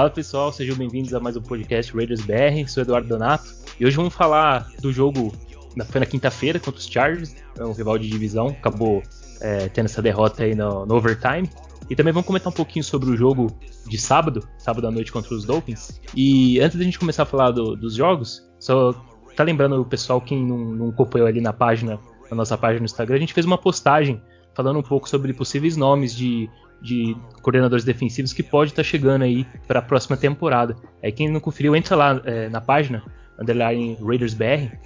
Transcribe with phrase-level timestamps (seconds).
[0.00, 2.66] Fala pessoal, sejam bem-vindos a mais um podcast Raiders BR.
[2.66, 5.30] Sou Eduardo Donato e hoje vamos falar do jogo
[5.76, 9.02] na, foi na quinta-feira contra os Chargers, é um rival de divisão, acabou
[9.42, 11.50] é, tendo essa derrota aí no, no, overtime.
[11.90, 13.54] E também vamos comentar um pouquinho sobre o jogo
[13.86, 16.00] de sábado, sábado à noite contra os Dolphins.
[16.16, 18.94] E antes da gente começar a falar do, dos jogos, só
[19.36, 22.86] tá lembrando o pessoal, quem não, não acompanhou ali na página, na nossa página no
[22.86, 24.22] Instagram, a gente fez uma postagem
[24.54, 26.48] falando um pouco sobre possíveis nomes de,
[26.80, 30.76] de coordenadores defensivos que pode estar tá chegando aí para a próxima temporada.
[31.02, 33.02] Aí quem não conferiu, entra lá é, na página,
[33.38, 34.76] underline Raiders BR,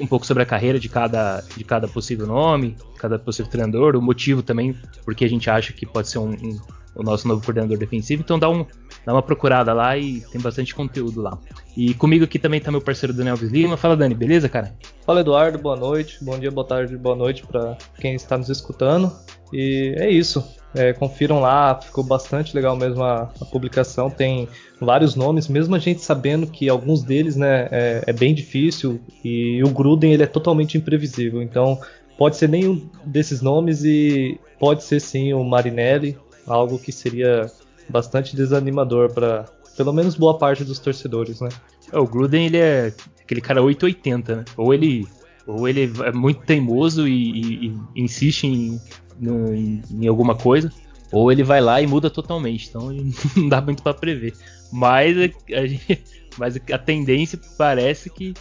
[0.00, 4.02] um pouco sobre a carreira de cada, de cada possível nome, cada possível treinador, o
[4.02, 6.58] motivo também, porque a gente acha que pode ser um, um
[6.94, 8.22] o nosso novo coordenador defensivo.
[8.22, 8.64] Então dá, um,
[9.04, 11.38] dá uma procurada lá e tem bastante conteúdo lá.
[11.76, 13.76] E comigo aqui também tá meu parceiro Daniel Lima.
[13.76, 14.74] Fala Dani, beleza, cara?
[15.04, 19.12] Fala Eduardo, boa noite, bom dia, boa tarde, boa noite para quem está nos escutando.
[19.52, 20.44] E é isso.
[20.74, 24.10] É, confiram lá, ficou bastante legal mesmo a, a, publicação.
[24.10, 24.48] Tem
[24.80, 29.62] vários nomes, mesmo a gente sabendo que alguns deles né, é, é, bem difícil e
[29.62, 31.40] o Gruden ele é totalmente imprevisível.
[31.40, 31.78] Então
[32.18, 37.50] pode ser nenhum desses nomes e pode ser sim o Marinelli, algo que seria
[37.88, 39.44] bastante desanimador para
[39.76, 41.48] pelo menos boa parte dos torcedores, né?
[41.92, 44.44] É, o Gruden ele é aquele cara 880, né?
[44.56, 45.06] Ou ele
[45.46, 48.80] ou ele é muito teimoso e, e, e insiste em,
[49.20, 50.70] em, alguma coisa,
[51.12, 52.68] ou ele vai lá e muda totalmente.
[52.68, 52.90] Então
[53.36, 54.34] não dá muito para prever.
[54.72, 55.98] Mas a, a,
[56.38, 58.34] mas a tendência parece que,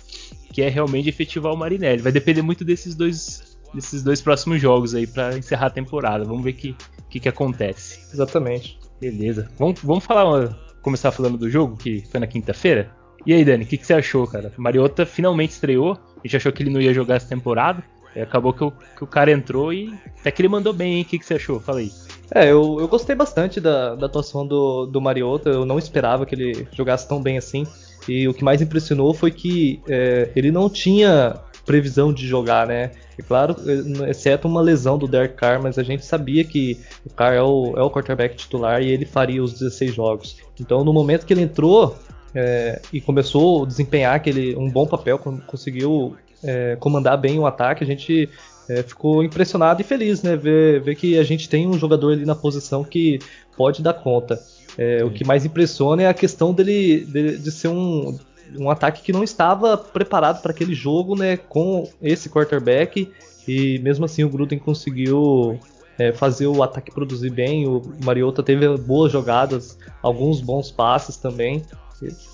[0.52, 2.02] que é realmente efetivar o Marinelli.
[2.02, 6.24] Vai depender muito desses dois desses dois próximos jogos aí para encerrar a temporada.
[6.24, 6.76] Vamos ver que
[7.14, 8.00] que, que acontece.
[8.12, 8.80] Exatamente.
[9.00, 9.48] Beleza.
[9.60, 10.50] Vamos, vamos falar,
[10.82, 12.92] começar falando do jogo, que foi na quinta-feira.
[13.24, 14.52] E aí, Dani, o que, que, você achou, cara?
[14.58, 15.94] Mariota finalmente estreou.
[15.94, 17.84] A gente achou que ele não ia jogar essa temporada.
[18.22, 21.02] Acabou que o, que o cara entrou e até que ele mandou bem, hein?
[21.02, 21.60] O que, que você achou?
[21.60, 21.92] Fala aí.
[22.33, 25.49] É, eu, eu gostei bastante da, da atuação do, do Mariota.
[25.49, 27.65] Eu não esperava que ele jogasse tão bem assim.
[28.08, 32.92] E o que mais impressionou foi que é, ele não tinha previsão de jogar, né?
[33.17, 33.55] É claro,
[34.10, 37.73] exceto uma lesão do Derek Carr, mas a gente sabia que o Carr é o,
[37.77, 40.38] é o quarterback titular e ele faria os 16 jogos.
[40.59, 41.95] Então, no momento que ele entrou
[42.36, 47.83] é, e começou a desempenhar aquele, um bom papel, conseguiu é, comandar bem o ataque,
[47.83, 48.30] a gente
[48.70, 50.36] é, ficou impressionado e feliz, né?
[50.36, 53.20] Ver, ver que a gente tem um jogador ali na posição que
[53.55, 54.39] pode dar conta.
[54.77, 58.17] É, o que mais impressiona é a questão dele, de, de ser um
[58.58, 63.11] um ataque que não estava preparado para aquele jogo, né, com esse quarterback
[63.48, 65.59] e mesmo assim o Gruden conseguiu
[65.98, 67.67] é, fazer o ataque produzir bem.
[67.67, 71.64] O Mariota teve boas jogadas, alguns bons passes também.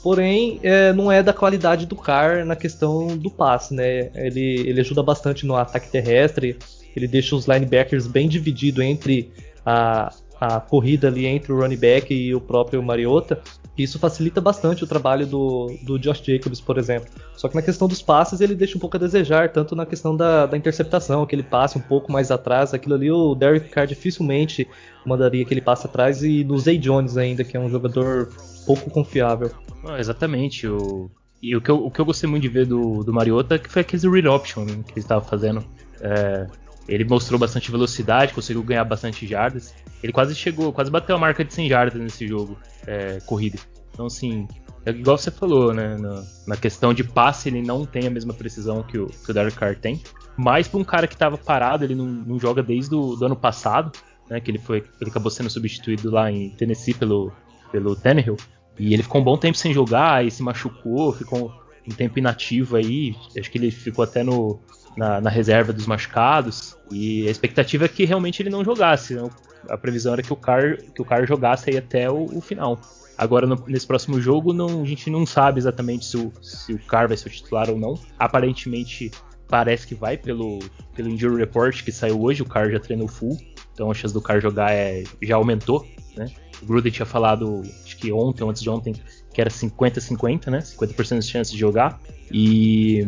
[0.01, 4.09] Porém, é, não é da qualidade do Carr na questão do passe, né?
[4.15, 6.57] Ele, ele ajuda bastante no ataque terrestre,
[6.95, 9.31] ele deixa os linebackers bem dividido entre
[9.65, 13.41] a, a corrida ali entre o running back e o próprio Mariota.
[13.77, 17.07] Isso facilita bastante o trabalho do, do Josh Jacobs, por exemplo.
[17.37, 20.17] Só que na questão dos passes ele deixa um pouco a desejar, tanto na questão
[20.17, 24.67] da, da interceptação, aquele passe um pouco mais atrás, aquilo ali o Derek Carr dificilmente
[25.05, 28.27] mandaria aquele passe atrás, e no Zay Jones ainda, que é um jogador
[28.69, 29.51] pouco confiável.
[29.83, 31.09] Ah, exatamente, o,
[31.41, 33.67] e o que, eu, o que eu gostei muito de ver do, do Mariota que
[33.67, 35.65] foi aquele read option né, que ele estava fazendo.
[35.99, 36.45] É,
[36.87, 39.73] ele mostrou bastante velocidade, conseguiu ganhar bastante jardas.
[40.03, 43.57] Ele quase chegou, quase bateu a marca de 100 jardas nesse jogo é, corrida.
[43.91, 44.47] Então, assim,
[44.85, 45.97] é igual você falou, né?
[45.97, 49.33] Na, na, questão de passe, ele não tem a mesma precisão que o, que o
[49.33, 50.01] Derek Carr tem.
[50.37, 53.91] Mas para um cara que estava parado, ele não, não joga desde o ano passado,
[54.29, 54.39] né?
[54.39, 57.31] Que ele foi, ele acabou sendo substituído lá em Tennessee pelo,
[57.71, 58.37] pelo Tannehill.
[58.79, 61.51] E ele ficou um bom tempo sem jogar, e se machucou, ficou
[61.85, 63.15] um tempo inativo aí.
[63.37, 64.59] Acho que ele ficou até no,
[64.95, 66.77] na, na, reserva dos machucados.
[66.91, 69.15] E a expectativa é que realmente ele não jogasse.
[69.15, 69.29] Né?
[69.69, 72.79] A previsão era que o Carr, que o jogasse aí até o, o final.
[73.17, 76.79] Agora, no, nesse próximo jogo, não, a gente não sabe exatamente se o, se o
[76.79, 77.99] Carr vai ser o titular ou não.
[78.17, 79.11] Aparentemente,
[79.47, 80.59] parece que vai pelo,
[80.95, 82.41] pelo Injury Report que saiu hoje.
[82.41, 83.37] O Carr já treinou full.
[83.73, 85.85] Então a chance do Carr jogar é, já aumentou.
[86.15, 86.27] Né?
[86.61, 87.61] O Gruden tinha falado,
[87.99, 88.93] que ontem ou antes de ontem,
[89.33, 90.59] que era 50-50, né?
[90.59, 91.99] 50% de chance de jogar.
[92.31, 93.05] E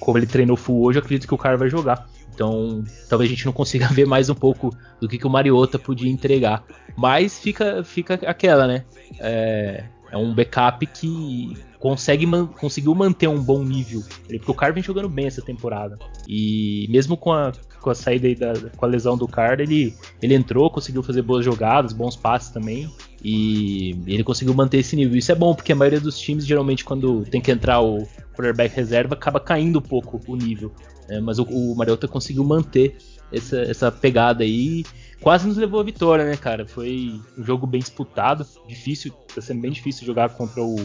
[0.00, 2.08] como ele treinou full hoje, eu acredito que o cara vai jogar.
[2.34, 4.70] Então, talvez a gente não consiga ver mais um pouco
[5.00, 6.64] do que, que o Mariota podia entregar.
[6.96, 8.84] Mas fica, fica aquela, né?
[9.20, 14.02] É, é um backup que consegue man conseguiu manter um bom nível.
[14.26, 15.98] Porque o Carr vem jogando bem essa temporada.
[16.26, 20.34] E mesmo com a, com a saída da, com a lesão do Carr, ele, ele
[20.34, 22.90] entrou, conseguiu fazer boas jogadas, bons passes também.
[23.24, 25.16] E ele conseguiu manter esse nível.
[25.16, 28.76] Isso é bom, porque a maioria dos times, geralmente, quando tem que entrar o quarterback
[28.76, 30.70] reserva, acaba caindo um pouco o nível.
[31.08, 32.98] É, mas o, o Mariota conseguiu manter
[33.32, 34.84] essa, essa pegada aí.
[35.22, 36.66] Quase nos levou à vitória, né, cara?
[36.66, 40.76] Foi um jogo bem disputado, difícil, tá sendo bem difícil jogar contra o,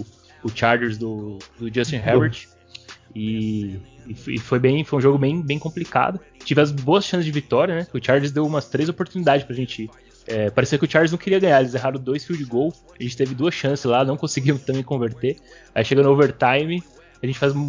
[0.42, 2.48] o Chargers do, do Justin Herbert.
[3.14, 6.22] E, e, foi bem, foi um jogo bem, bem complicado.
[6.46, 7.88] Tive as boas chances de vitória, né?
[7.94, 9.90] O Chargers deu umas três oportunidades pra gente
[10.30, 12.72] é, parecia que o Chargers não queria ganhar, eles erraram dois field goal.
[12.98, 15.38] A gente teve duas chances lá, não conseguimos também converter.
[15.74, 16.84] Aí chega no overtime,
[17.22, 17.68] a gente faz um,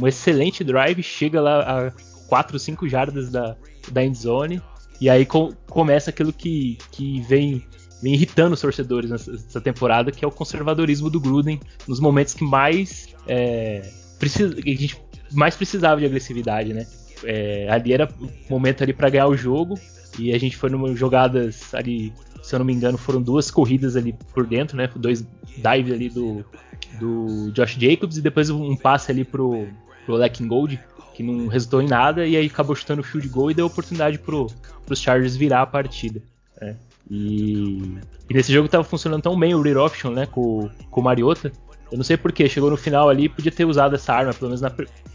[0.00, 1.92] um excelente drive, chega lá a
[2.28, 3.56] 4, 5 jardas da,
[3.90, 4.62] da end zone.
[5.00, 7.66] E aí com, começa aquilo que, que vem,
[8.00, 12.44] vem irritando os torcedores nessa, temporada, que é o conservadorismo do Gruden nos momentos que
[12.44, 13.90] mais é,
[14.20, 14.96] precisa, a gente
[15.32, 16.86] mais precisava de agressividade, né?
[17.24, 19.76] É, ali era o momento ali para ganhar o jogo
[20.18, 22.12] e a gente foi numa jogadas ali,
[22.42, 24.90] se eu não me engano, foram duas corridas ali por dentro, né?
[24.96, 25.26] Dois
[25.56, 26.44] dives ali do,
[26.98, 29.68] do Josh Jacobs e depois um passe ali pro,
[30.04, 30.80] pro Lacking Gold,
[31.14, 34.18] que não resultou em nada, e aí acabou chutando o field goal e deu oportunidade
[34.18, 34.46] pro,
[34.86, 36.20] pros Chargers virar a partida.
[36.60, 36.76] Né?
[37.10, 37.98] E,
[38.28, 41.50] e, nesse jogo tava funcionando tão bem o rear option, né, com, com o Mariota.
[41.90, 44.60] Eu não sei porquê, chegou no final ali, podia ter usado essa arma, pelo menos
[44.60, 44.70] na,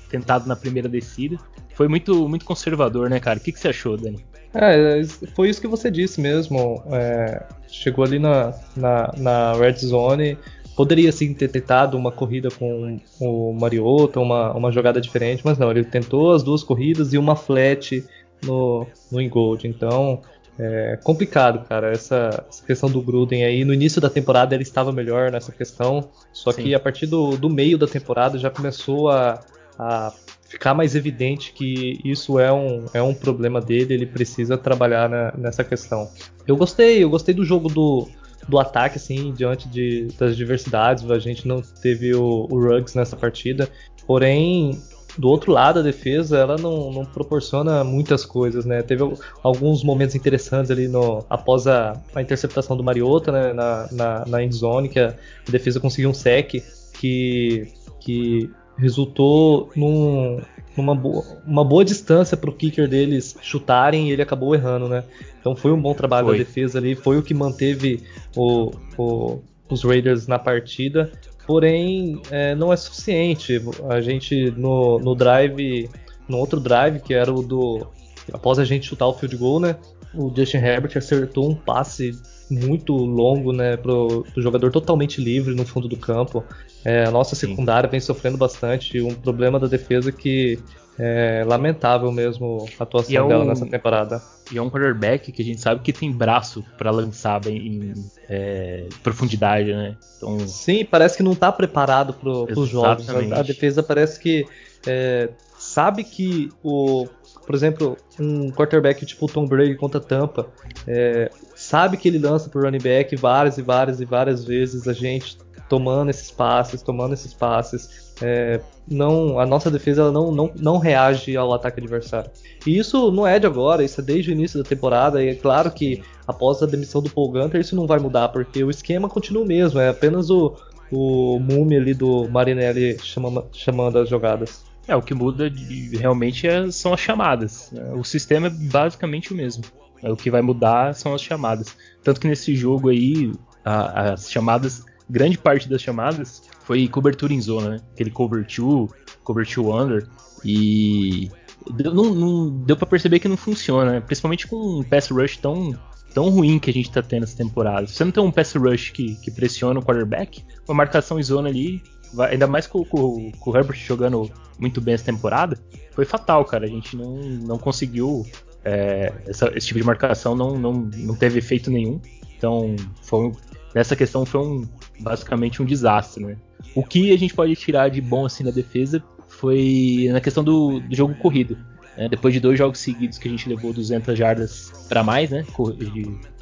[0.09, 1.37] tentado na primeira descida.
[1.73, 3.39] Foi muito, muito conservador, né, cara?
[3.39, 4.23] O que, que você achou, Dani?
[4.53, 5.01] É,
[5.35, 6.83] foi isso que você disse mesmo.
[6.91, 10.37] É, chegou ali na, na, na Red Zone,
[10.75, 15.71] poderia sim ter tentado uma corrida com o Mariota, uma, uma jogada diferente, mas não,
[15.71, 18.05] ele tentou as duas corridas e uma flat
[18.43, 19.67] no, no Ingold.
[19.67, 20.21] Então,
[20.57, 23.65] é complicado, cara, essa, essa, questão do Gruden aí.
[23.65, 26.63] No início da temporada ele estava melhor nessa questão, só sim.
[26.63, 29.39] que a partir do, do meio da temporada já começou a,
[29.79, 30.13] a
[30.53, 35.33] ficar mais evidente que isso é um, é um problema dele, ele precisa trabalhar na,
[35.35, 36.07] nessa questão.
[36.45, 38.07] Eu gostei, eu gostei do jogo do,
[38.47, 41.09] do ataque, assim, diante de, das diversidades.
[41.09, 43.67] A gente não teve o, o Ruggs nessa partida,
[44.05, 44.79] porém,
[45.17, 48.83] do outro lado, a defesa ela não, não proporciona muitas coisas, né?
[48.83, 49.11] Teve
[49.41, 54.43] alguns momentos interessantes ali no, após a, a interceptação do Mariota né, na, na, na
[54.43, 55.15] endzone, que a
[55.49, 56.61] defesa conseguiu um sec
[56.99, 58.51] que, que
[58.83, 60.41] resultou num,
[60.75, 65.03] numa boa, uma boa distância para o kicker deles chutarem e ele acabou errando, né?
[65.39, 66.37] Então foi um bom trabalho foi.
[66.37, 68.03] da defesa ali, foi o que manteve
[68.35, 71.11] o, o, os Raiders na partida.
[71.47, 73.61] Porém, é, não é suficiente.
[73.89, 75.89] A gente no, no drive,
[76.27, 77.87] no outro drive que era o do
[78.31, 79.75] após a gente chutar o field goal, né?
[80.13, 82.11] O Justin Herbert acertou um passe
[82.49, 86.43] muito longo, né, pro, pro jogador totalmente livre no fundo do campo.
[86.83, 87.91] É, a nossa secundária Sim.
[87.91, 89.01] vem sofrendo bastante.
[89.01, 90.59] Um problema da defesa que
[90.97, 94.21] é lamentável mesmo a atuação é um, dela nessa temporada.
[94.51, 97.93] E é um quarterback que a gente sabe que tem braço para lançar bem em
[98.29, 99.97] é, profundidade, né?
[100.17, 100.39] Então...
[100.47, 103.09] Sim, parece que não tá preparado para os jogos.
[103.09, 104.45] A, a, defesa parece que
[104.85, 107.07] é, sabe que o
[107.45, 110.47] por exemplo, um quarterback tipo Tom Brady contra Tampa,
[110.87, 111.29] é,
[111.63, 115.37] sabe que ele lança pro running back várias e várias e várias vezes, a gente
[115.69, 118.13] tomando esses passes, tomando esses passes.
[118.21, 122.29] É, não, a nossa defesa não, não, não reage ao ataque adversário.
[122.67, 125.23] E isso não é de agora, isso é desde o início da temporada.
[125.23, 128.63] E é claro que após a demissão do Paul Gunter isso não vai mudar, porque
[128.63, 130.55] o esquema continua o mesmo, é apenas o,
[130.91, 131.39] o
[131.75, 134.63] ali do Marinelli chamando, chamando as jogadas.
[134.87, 137.71] É, o que muda de, realmente é, são as chamadas.
[137.71, 137.93] Né?
[137.93, 139.63] O sistema é basicamente o mesmo.
[140.03, 141.75] É, o que vai mudar são as chamadas.
[142.03, 143.31] Tanto que nesse jogo aí,
[143.63, 147.79] a, as chamadas, grande parte das chamadas foi cobertura em zona, né?
[147.93, 148.89] Aquele cover 2,
[149.23, 150.07] cover 2 under.
[150.43, 151.31] E
[151.79, 153.99] não, não deu para perceber que não funciona, né?
[154.01, 155.73] principalmente com um pass rush tão,
[156.13, 157.87] tão ruim que a gente tá tendo essa temporada.
[157.87, 161.23] Se você não tem um pass rush que, que pressiona o quarterback, uma marcação em
[161.23, 161.81] zona ali
[162.21, 165.57] ainda mais com, com, com, o Herbert jogando muito bem essa temporada,
[165.91, 166.65] foi fatal, cara.
[166.65, 168.25] A gente não, não conseguiu.
[168.63, 171.99] É, essa, esse tipo de marcação não, não, não teve efeito nenhum.
[172.37, 173.31] Então, foi,
[173.73, 174.67] nessa questão foi um,
[174.99, 176.37] basicamente um desastre, né?
[176.75, 180.79] O que a gente pode tirar de bom assim na defesa foi na questão do,
[180.79, 181.57] do jogo corrido.
[181.97, 182.07] Né?
[182.09, 185.45] Depois de dois jogos seguidos que a gente levou 200 jardas para mais, né?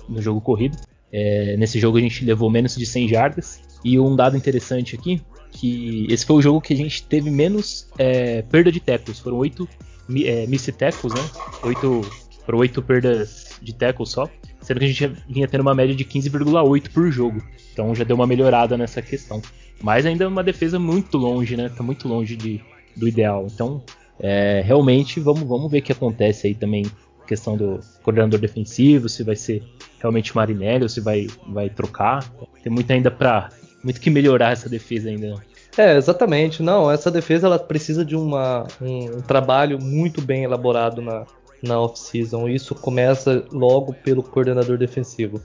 [0.08, 0.78] no jogo corrido.
[1.12, 3.62] É, nesse jogo a gente levou menos de 100 jardas.
[3.84, 7.88] E um dado interessante aqui que esse foi o jogo que a gente teve menos
[7.98, 9.20] é, perda de tackles.
[9.20, 9.68] Foram oito
[10.26, 11.30] é, miss tackles, né?
[11.64, 12.02] Oito,
[12.46, 14.30] foram oito perdas de tackles só.
[14.62, 17.42] Sendo que a gente vinha tendo uma média de 15,8 por jogo.
[17.74, 19.42] Então já deu uma melhorada nessa questão.
[19.82, 21.70] Mas ainda é uma defesa muito longe, né?
[21.70, 22.62] Tá muito longe de,
[22.96, 23.48] do ideal.
[23.52, 23.84] Então,
[24.20, 26.86] é, realmente, vamos, vamos ver o que acontece aí também.
[27.28, 29.64] Questão do coordenador defensivo, se vai ser
[30.00, 32.30] realmente Marinelli ou se vai, vai trocar.
[32.62, 33.50] Tem muito ainda para
[33.84, 35.36] muito que melhorar essa defesa ainda.
[35.78, 36.62] É, exatamente.
[36.62, 41.26] Não, essa defesa ela precisa de uma, um, um trabalho muito bem elaborado na,
[41.62, 42.48] na off-season.
[42.48, 45.42] Isso começa logo pelo coordenador defensivo.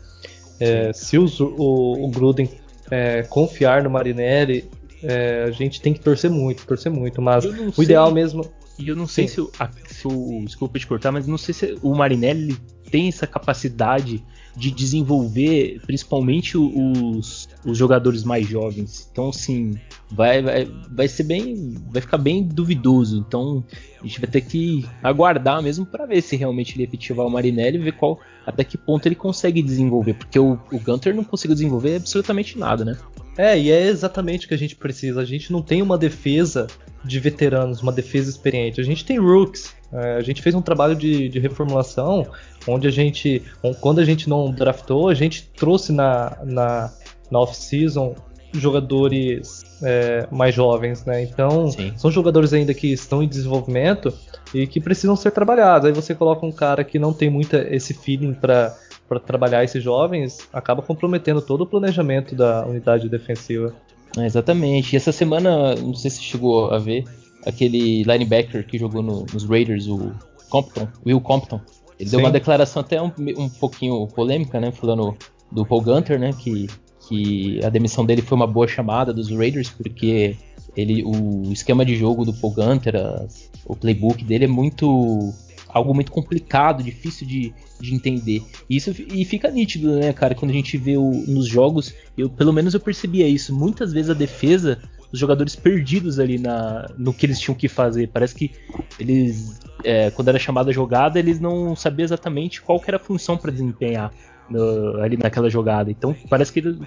[0.58, 2.48] É, se o, o, o Gruden
[2.90, 4.68] é, confiar no Marinelli,
[5.02, 7.20] é, a gente tem que torcer muito, torcer muito.
[7.20, 8.44] Mas o sei, ideal mesmo.
[8.78, 9.50] E eu não sei se o,
[9.88, 10.42] se o.
[10.44, 12.58] Desculpa te cortar, mas não sei se o Marinelli
[12.90, 14.24] tem essa capacidade
[14.56, 19.06] de desenvolver principalmente os, os jogadores mais jovens.
[19.12, 19.74] Então, assim,
[20.10, 21.74] vai, vai, vai ser bem.
[21.90, 23.18] Vai ficar bem duvidoso.
[23.18, 23.62] Então,
[24.00, 27.76] a gente vai ter que aguardar mesmo para ver se realmente ele efetivar o Marinelli
[27.76, 30.14] e ver qual, até que ponto ele consegue desenvolver.
[30.14, 32.96] Porque o, o Gunter não conseguiu desenvolver absolutamente nada, né?
[33.36, 35.20] É, e é exatamente o que a gente precisa.
[35.20, 36.66] A gente não tem uma defesa
[37.04, 38.80] de veteranos, uma defesa experiente.
[38.80, 39.75] A gente tem rooks.
[39.92, 42.26] É, a gente fez um trabalho de, de, reformulação
[42.66, 43.42] onde a gente,
[43.80, 46.92] quando a gente não draftou, a gente trouxe na, na,
[47.30, 48.14] na off-season
[48.52, 51.22] jogadores é, mais jovens, né?
[51.22, 51.92] Então, Sim.
[51.96, 54.12] são jogadores ainda que estão em desenvolvimento
[54.54, 55.86] e que precisam ser trabalhados.
[55.86, 58.74] Aí você coloca um cara que não tem muito esse feeling para
[59.08, 63.72] para trabalhar esses jovens, acaba comprometendo todo o planejamento da unidade defensiva.
[64.16, 64.94] É, exatamente.
[64.94, 67.04] E essa semana, não sei se chegou a ver,
[67.46, 70.12] aquele linebacker que jogou no, nos Raiders, o
[70.50, 71.60] Compton, Will Compton.
[71.98, 72.16] Ele Sim.
[72.16, 74.70] deu uma declaração até um, um pouquinho polêmica, né?
[74.72, 75.16] Falando
[75.50, 76.32] do Paul Gunter, né?
[76.32, 76.66] Que,
[77.08, 80.36] que a demissão dele foi uma boa chamada dos Raiders, porque
[80.76, 83.26] ele, o esquema de jogo do Paul Gunter, a,
[83.64, 85.32] o playbook dele é muito
[85.68, 88.42] algo muito complicado, difícil de, de entender.
[88.68, 92.30] E isso e fica nítido, né, cara, quando a gente vê o, nos jogos, eu
[92.30, 93.54] pelo menos eu percebia isso.
[93.54, 94.78] Muitas vezes a defesa,
[95.12, 98.08] os jogadores perdidos ali na, no que eles tinham que fazer.
[98.08, 98.52] Parece que
[98.98, 103.50] eles, é, quando era chamada jogada, eles não sabiam exatamente qual era a função para
[103.50, 104.12] desempenhar.
[104.48, 105.90] No, ali naquela jogada.
[105.90, 106.78] Então parece que eles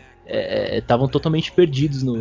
[0.77, 2.15] estavam é, totalmente perdidos no,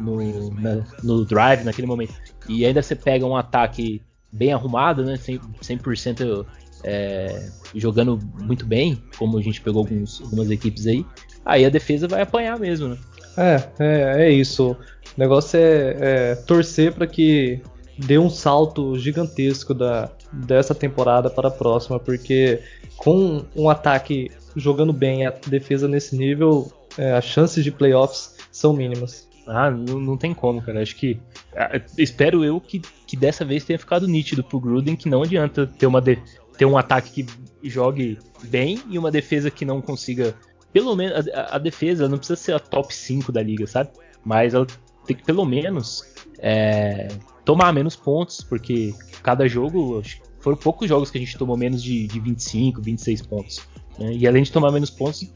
[0.00, 2.14] no, na, no drive naquele momento.
[2.48, 5.14] E ainda você pega um ataque bem arrumado, né?
[5.14, 6.46] 100%, 100%
[6.84, 11.04] é, jogando muito bem, como a gente pegou alguns, algumas equipes aí,
[11.44, 12.98] aí a defesa vai apanhar mesmo, né?
[13.36, 14.76] É, é, é isso.
[15.16, 15.96] O negócio é,
[16.32, 17.60] é torcer para que
[17.96, 22.60] dê um salto gigantesco da, dessa temporada para a próxima, porque
[22.96, 28.72] com um ataque jogando bem a defesa nesse nível, é, as chances de playoffs são
[28.72, 29.28] mínimas.
[29.46, 30.80] Ah, não, não tem como, cara.
[30.80, 31.20] Acho que.
[31.54, 35.66] Ah, espero eu que, que dessa vez tenha ficado nítido pro Gruden que não adianta
[35.66, 36.18] ter, uma de,
[36.56, 40.34] ter um ataque que jogue bem e uma defesa que não consiga.
[40.72, 41.28] Pelo menos.
[41.28, 43.90] A, a defesa não precisa ser a top 5 da liga, sabe?
[44.24, 44.66] Mas ela
[45.06, 46.04] tem que pelo menos
[46.38, 47.08] é,
[47.44, 50.02] tomar menos pontos, porque cada jogo.
[50.40, 53.62] Foram poucos jogos que a gente tomou menos de, de 25, 26 pontos.
[53.98, 54.12] Né?
[54.12, 55.26] E além de tomar menos pontos,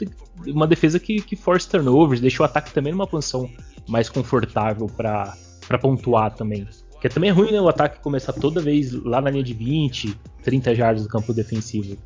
[0.46, 3.48] uma defesa que, que force turnovers, deixa o ataque também numa posição
[3.88, 5.34] mais confortável para
[5.80, 6.68] pontuar também.
[6.92, 7.60] Porque também é ruim, né?
[7.60, 11.96] O ataque começar toda vez lá na linha de 20, 30 jardas do campo defensivo.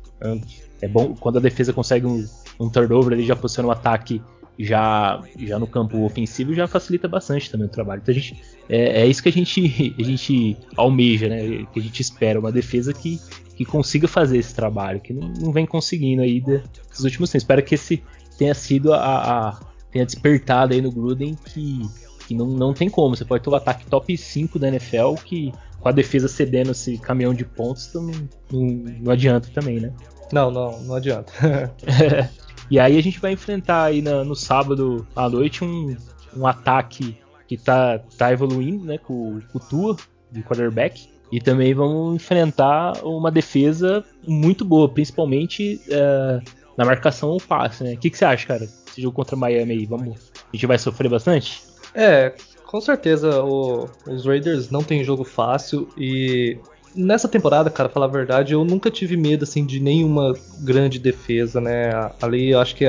[0.81, 2.25] É bom quando a defesa consegue um,
[2.59, 4.21] um turnover, ele já posiciona o ataque
[4.57, 8.01] já, já no campo ofensivo já facilita bastante também o trabalho.
[8.01, 11.65] Então a gente, é, é, isso que a gente, a gente almeja, né?
[11.71, 13.19] Que a gente espera, uma defesa que,
[13.55, 17.43] que consiga fazer esse trabalho, que não, não vem conseguindo aí desses últimos tempos.
[17.43, 18.03] Espero que esse
[18.37, 19.59] tenha sido a, a
[19.91, 21.81] tenha despertado aí no Gruden que,
[22.27, 23.15] que não, não tem como.
[23.15, 26.97] Você pode ter o ataque top 5 da NFL que com a defesa cedendo esse
[26.97, 28.67] caminhão de pontos então não, não,
[29.01, 29.91] não adianta também, né?
[30.31, 31.31] Não, não, não adianta.
[32.69, 35.95] e aí a gente vai enfrentar aí na, no sábado à noite um,
[36.35, 37.17] um ataque
[37.47, 39.95] que tá, tá evoluindo, né, com, com o Tua
[40.31, 41.09] de quarterback.
[41.31, 46.43] E também vamos enfrentar uma defesa muito boa, principalmente uh,
[46.77, 47.93] na marcação ou passe, né?
[47.93, 48.63] O que, que você acha, cara?
[48.93, 51.63] esse jogo contra Miami aí, vamos, a gente vai sofrer bastante?
[51.93, 52.33] É,
[52.65, 56.57] com certeza o, os Raiders não tem jogo fácil e
[56.95, 61.59] nessa temporada, cara, falar a verdade, eu nunca tive medo assim de nenhuma grande defesa,
[61.59, 61.91] né?
[62.21, 62.85] Ali eu acho que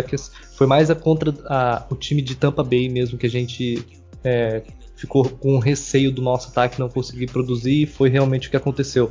[0.56, 3.84] foi mais a contra a, o time de Tampa Bay mesmo que a gente
[4.22, 4.62] é,
[4.96, 9.10] ficou com receio do nosso ataque não conseguir produzir e foi realmente o que aconteceu.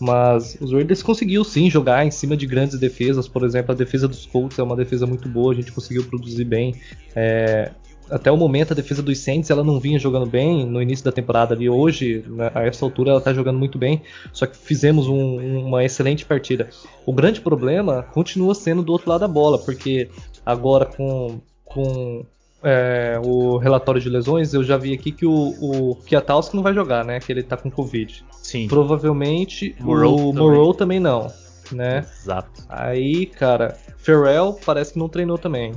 [0.00, 4.08] Mas os Raiders conseguiu sim jogar em cima de grandes defesas, por exemplo, a defesa
[4.08, 6.74] dos Colts é uma defesa muito boa, a gente conseguiu produzir bem.
[7.14, 7.70] É,
[8.10, 11.12] até o momento a defesa dos Saints ela não vinha jogando bem no início da
[11.12, 11.68] temporada ali.
[11.68, 14.02] Hoje, né, a essa altura, ela está jogando muito bem.
[14.32, 16.68] Só que fizemos um, uma excelente partida.
[17.06, 20.08] O grande problema continua sendo do outro lado da bola, porque
[20.44, 22.24] agora com, com
[22.62, 26.72] é, o relatório de lesões, eu já vi aqui que o, o Kiatowski não vai
[26.72, 27.18] jogar, né?
[27.18, 28.24] Que ele tá com Covid.
[28.42, 28.68] Sim.
[28.68, 31.32] Provavelmente Morrow o Morrow também não,
[31.72, 32.04] né?
[32.22, 32.62] Exato.
[32.68, 35.72] Aí, cara, Ferrell parece que não treinou também.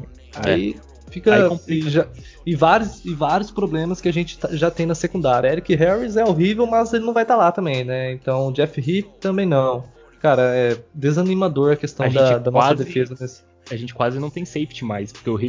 [0.45, 0.51] É.
[0.51, 0.75] Aí
[1.09, 2.07] fica Aí e, já,
[2.45, 5.49] e, vários, e vários problemas que a gente tá, já tem na secundária.
[5.49, 8.11] Eric Harris é horrível, mas ele não vai estar tá lá também, né?
[8.11, 9.83] Então Jeff Heath também não.
[10.21, 13.15] cara, é desanimador a questão a da, da quase, nossa defesa.
[13.19, 13.43] Nesse...
[13.71, 15.39] A gente quase não tem safety mais, porque o,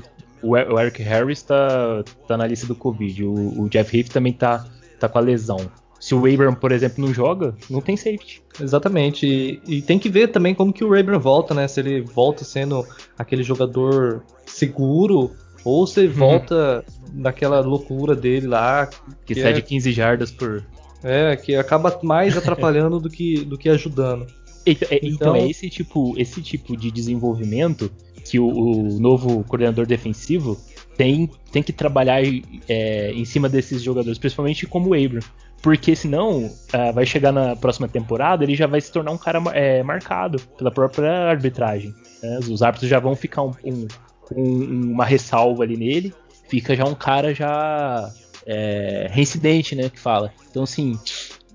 [0.43, 4.33] o, o Eric Harris tá, tá na lista do Covid, o, o Jeff Heath também
[4.33, 4.67] tá,
[4.99, 5.71] tá com a lesão.
[5.99, 8.43] Se o Abram, por exemplo, não joga, não tem safety.
[8.61, 9.27] Exatamente.
[9.27, 11.67] E, e, tem que ver também como que o Abram volta, né?
[11.67, 12.87] Se ele volta sendo
[13.19, 15.33] aquele jogador seguro
[15.67, 16.15] ou ele uhum.
[16.15, 18.87] volta naquela loucura dele lá.
[18.87, 20.65] Que, que cede é, 15 jardas por.
[21.03, 24.27] É, que acaba mais atrapalhando do, que, do que ajudando.
[24.65, 27.91] Então, é, então, é esse tipo, esse tipo de desenvolvimento
[28.25, 30.57] que o, o novo coordenador defensivo
[30.97, 32.23] tem, tem que trabalhar
[32.69, 35.21] é, em cima desses jogadores, principalmente como o Abram.
[35.63, 39.43] Porque senão uh, vai chegar na próxima temporada, ele já vai se tornar um cara
[39.53, 41.93] é, marcado pela própria arbitragem.
[42.23, 42.39] Né?
[42.49, 43.89] Os árbitros já vão ficar um, um,
[44.35, 46.14] um, uma ressalva ali nele,
[46.49, 48.11] fica já um cara já
[48.47, 49.88] é, reincidente, né?
[49.88, 50.33] Que fala.
[50.50, 50.99] Então, assim,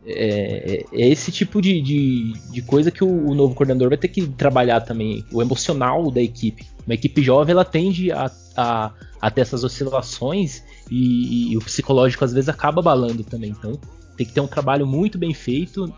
[0.05, 4.07] é, é, esse tipo de, de, de coisa que o, o, novo coordenador vai ter
[4.07, 6.65] que trabalhar também, o emocional da equipe.
[6.85, 12.25] Uma equipe jovem ela tende a, a, a ter essas oscilações e, e, o psicológico
[12.25, 13.51] às vezes acaba balando também.
[13.51, 13.79] Então
[14.17, 15.91] tem que ter um trabalho muito bem feito,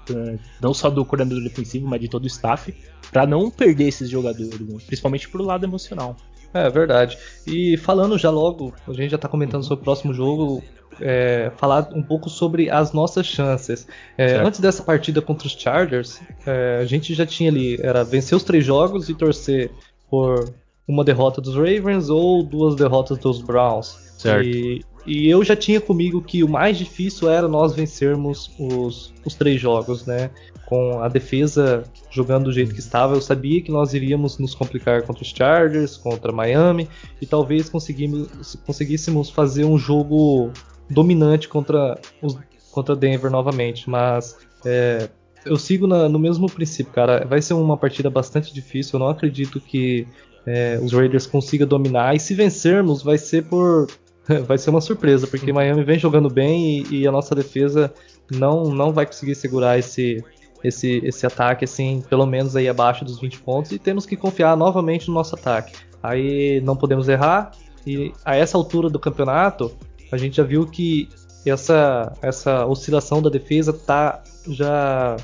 [0.61, 2.73] não só do coordenador defensivo, mas de todo o staff,
[3.11, 4.77] para não perder esses jogadores, né?
[4.85, 6.15] principalmente pro lado emocional.
[6.53, 7.17] É verdade.
[7.47, 10.63] E falando já logo, a gente já está comentando sobre o próximo jogo,
[11.01, 13.87] é, falar um pouco sobre as nossas chances.
[14.17, 18.35] É, antes dessa partida contra os Chargers, é, a gente já tinha ali, era vencer
[18.35, 19.71] os três jogos e torcer
[20.09, 20.53] por
[20.87, 24.12] uma derrota dos Ravens ou duas derrotas dos Browns.
[24.23, 24.47] Certo.
[24.47, 29.35] E, e eu já tinha comigo que o mais difícil era nós vencermos os, os
[29.35, 30.29] três jogos, né?
[30.65, 35.03] Com a defesa jogando do jeito que estava, eu sabia que nós iríamos nos complicar
[35.03, 36.87] contra os Chargers, contra Miami,
[37.21, 40.51] e talvez conseguíssemos fazer um jogo
[40.89, 42.37] dominante contra, os,
[42.71, 45.09] contra Denver novamente, mas é,
[45.45, 47.25] eu sigo na, no mesmo princípio, cara.
[47.25, 48.97] Vai ser uma partida bastante difícil.
[48.97, 50.07] Eu não acredito que
[50.45, 52.15] é, os Raiders consigam dominar.
[52.15, 53.87] E se vencermos, vai ser por.
[54.47, 57.93] vai ser uma surpresa, porque Miami vem jogando bem e, e, a nossa defesa
[58.31, 60.23] não, não vai conseguir segurar esse,
[60.63, 63.71] esse, esse ataque, assim, pelo menos aí abaixo dos 20 pontos.
[63.71, 65.73] E temos que confiar novamente no nosso ataque.
[66.01, 67.51] Aí não podemos errar.
[67.85, 69.71] E a essa altura do campeonato,
[70.11, 71.09] a gente já viu que
[71.45, 75.17] essa, essa oscilação da defesa tá já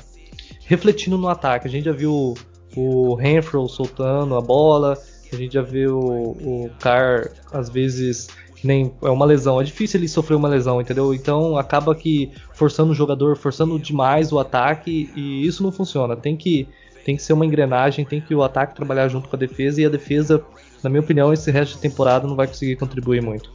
[0.66, 1.66] refletindo no ataque.
[1.66, 2.34] A gente já viu
[2.76, 4.98] o Renfro soltando a bola,
[5.32, 8.28] a gente já viu o, o Carr às vezes
[8.66, 11.14] nem é uma lesão, é difícil ele sofrer uma lesão, entendeu?
[11.14, 16.16] Então acaba que forçando o jogador, forçando demais o ataque e isso não funciona.
[16.16, 16.68] Tem que
[17.04, 19.86] tem que ser uma engrenagem, tem que o ataque trabalhar junto com a defesa e
[19.86, 20.44] a defesa,
[20.82, 23.50] na minha opinião, esse resto de temporada não vai conseguir contribuir muito.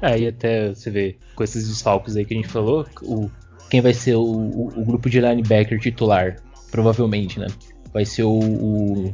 [0.00, 3.30] É, e até você vê, com esses desfalques aí que a gente falou, o,
[3.68, 6.36] quem vai ser o, o, o grupo de linebacker titular,
[6.70, 7.46] provavelmente, né?
[7.92, 9.12] Vai ser o, o,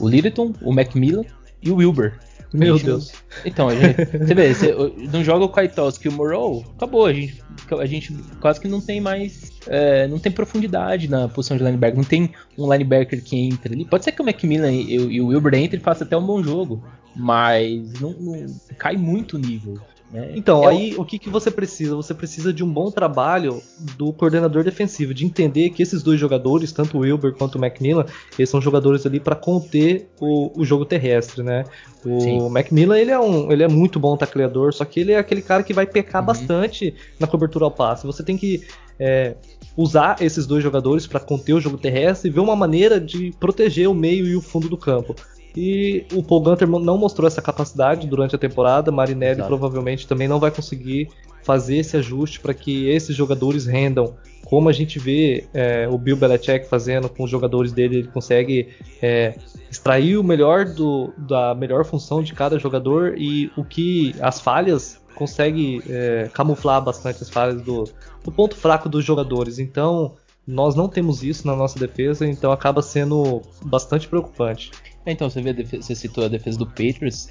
[0.00, 1.24] o Littleton, o Macmillan
[1.62, 2.18] e o Wilber.
[2.52, 3.12] Meu Deus.
[3.44, 4.74] Então, a gente, você vê, você
[5.12, 7.06] não joga o Kaitovski e o Morrow, acabou.
[7.06, 7.42] A gente,
[7.78, 9.52] a gente quase que não tem mais.
[9.66, 11.96] É, não tem profundidade na posição de linebacker.
[11.96, 13.84] Não tem um linebacker que entra ali.
[13.84, 16.42] Pode ser que o Macmillan e, e o Wilber entre e faça até um bom
[16.42, 16.82] jogo.
[17.14, 18.46] Mas não, não
[18.78, 19.78] cai muito o nível.
[20.12, 20.32] Né?
[20.36, 21.96] Então, é aí o que, que você precisa?
[21.96, 23.62] Você precisa de um bom trabalho
[23.96, 28.04] do coordenador defensivo, de entender que esses dois jogadores, tanto o Wilber quanto o Macmillan,
[28.38, 31.64] eles são jogadores ali para conter o, o, jogo terrestre, né?
[32.04, 32.50] O Sim.
[32.50, 35.62] Macmillan ele é, um, ele é muito bom tacleador, só que ele é aquele cara
[35.62, 36.26] que vai pecar uhum.
[36.26, 38.06] bastante na cobertura ao passe.
[38.06, 38.62] Você tem que
[38.98, 39.34] é,
[39.76, 43.88] usar esses dois jogadores para conter o jogo terrestre e ver uma maneira de proteger
[43.88, 45.16] o meio e o fundo do campo.
[45.56, 48.90] E o Paul Gunter não mostrou essa capacidade durante a temporada.
[48.90, 49.48] Marinelli Exato.
[49.48, 51.08] provavelmente também não vai conseguir
[51.42, 54.14] fazer esse ajuste para que esses jogadores rendam.
[54.44, 58.68] Como a gente vê é, o Bill Belichick fazendo com os jogadores dele, ele consegue
[59.00, 59.34] é,
[59.70, 65.00] extrair o melhor do, da melhor função de cada jogador e o que as falhas
[65.14, 67.84] consegue é, camuflar bastante as falhas do,
[68.24, 69.58] do ponto fraco dos jogadores.
[69.58, 70.14] Então
[70.46, 74.70] nós não temos isso na nossa defesa, então acaba sendo bastante preocupante.
[75.04, 77.28] É, então, você vê, defesa, você citou a defesa do Patriots.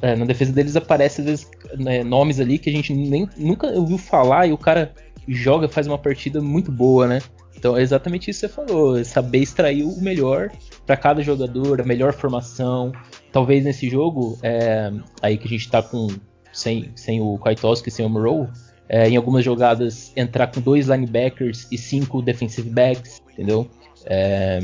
[0.00, 3.66] É, na defesa deles aparece às vezes né, nomes ali que a gente nem, nunca
[3.68, 4.94] ouviu falar e o cara
[5.28, 7.20] joga, faz uma partida muito boa, né?
[7.56, 10.50] Então é exatamente isso que você falou, é saber extrair o melhor
[10.84, 12.92] para cada jogador, a melhor formação.
[13.30, 16.08] Talvez nesse jogo, é, aí que a gente tá com
[16.52, 18.48] sem, sem o Kwiatkowski e sem o Moreau,
[18.92, 23.66] é, em algumas jogadas entrar com dois linebackers e cinco defensive backs, entendeu?
[24.04, 24.60] É,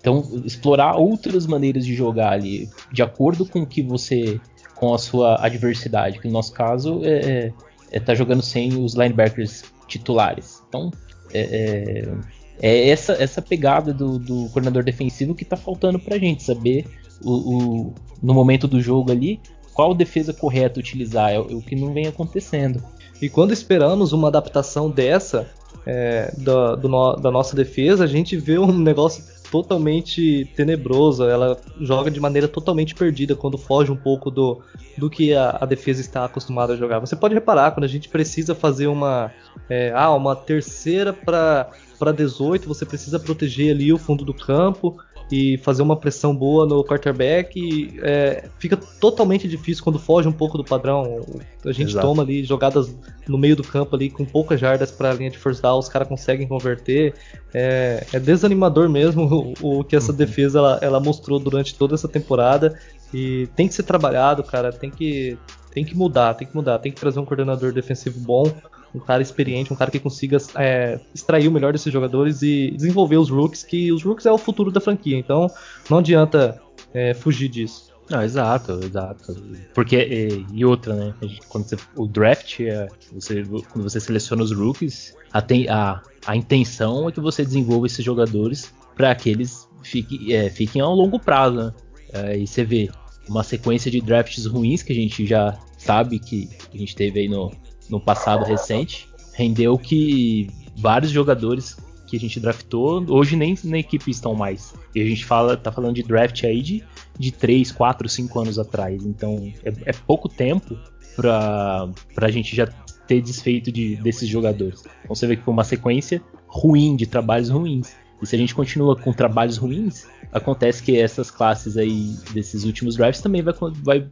[0.00, 4.40] então, explorar outras maneiras de jogar ali, de acordo com o que você.
[4.74, 7.52] com a sua adversidade, que no nosso caso é, é,
[7.92, 10.62] é tá jogando sem os linebackers titulares.
[10.68, 10.90] Então,
[11.34, 12.14] é, é,
[12.62, 16.86] é essa, essa pegada do, do coordenador defensivo que tá faltando pra gente, saber
[17.22, 19.38] o, o, no momento do jogo ali
[19.76, 22.82] qual defesa correta utilizar, é o, é que não vem acontecendo.
[23.20, 25.48] E quando esperamos uma adaptação dessa
[25.86, 31.24] é, da, do, da nossa defesa, a gente vê um negócio totalmente tenebroso.
[31.24, 34.60] Ela joga de maneira totalmente perdida quando foge um pouco do,
[34.98, 36.98] do que a, a defesa está acostumada a jogar.
[36.98, 39.32] Você pode reparar quando a gente precisa fazer uma
[39.68, 44.98] é, ah, uma terceira para para 18, você precisa proteger ali o fundo do campo
[45.30, 47.58] e fazer uma pressão boa no quarterback.
[47.58, 51.24] E, é, fica totalmente difícil quando foge um pouco do padrão.
[51.64, 52.06] A gente Exato.
[52.06, 52.94] toma ali jogadas
[53.26, 55.88] no meio do campo ali com poucas jardas para a linha de first down, os
[55.88, 57.14] caras conseguem converter.
[57.52, 60.18] É, é, desanimador mesmo o, o que essa uhum.
[60.18, 62.78] defesa ela, ela mostrou durante toda essa temporada
[63.12, 64.72] e tem que ser trabalhado, cara.
[64.72, 65.36] Tem que
[65.76, 68.50] tem que mudar, tem que mudar, tem que trazer um coordenador defensivo bom,
[68.96, 73.16] um cara experiente, um cara que consiga é, extrair o melhor desses jogadores e desenvolver
[73.16, 75.48] os rookies, que os rookies é o futuro da franquia, então
[75.90, 76.60] não adianta
[76.92, 77.94] é, fugir disso.
[78.08, 79.34] Não, exato, exato.
[79.74, 81.14] Porque, e, e outra, né?
[81.48, 87.08] Quando você, o draft, é, você, quando você seleciona os rookies, a, a, a intenção
[87.08, 91.56] é que você desenvolva esses jogadores para que eles fiquem, é, fiquem a longo prazo,
[91.56, 91.72] né?
[92.12, 92.88] É, e você vê
[93.28, 97.28] uma sequência de drafts ruins que a gente já sabe que a gente teve aí
[97.28, 97.50] no,
[97.88, 104.10] no passado recente, rendeu que vários jogadores que a gente draftou hoje nem na equipe
[104.10, 104.74] estão mais.
[104.94, 106.84] E a gente fala, tá falando de draft aí de,
[107.18, 109.04] de 3, 4, 5 anos atrás.
[109.04, 110.78] Então é, é pouco tempo
[111.16, 112.66] para a gente já
[113.06, 114.82] ter desfeito de, desses jogadores.
[115.02, 117.94] Então você vê que foi uma sequência ruim de trabalhos ruins.
[118.22, 122.96] E se a gente continua com trabalhos ruins, acontece que essas classes aí desses últimos
[122.96, 124.08] drafts também vai, vai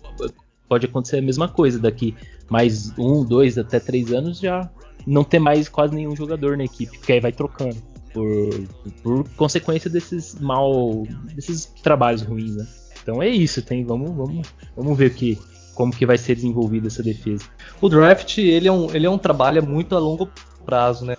[0.68, 2.14] pode acontecer a mesma coisa daqui
[2.50, 4.70] mais um, dois, até três anos já
[5.07, 7.77] não ter mais quase nenhum jogador na equipe, porque aí vai trocando
[8.12, 8.68] por,
[9.03, 12.66] por consequência desses mal, desses trabalhos ruins, né?
[13.03, 15.38] Então é isso, tem, vamos, vamos, vamos ver que
[15.74, 17.44] como que vai ser desenvolvida essa defesa.
[17.81, 20.31] O draft ele é um, ele é um trabalho muito a longo
[20.64, 21.16] prazo, né?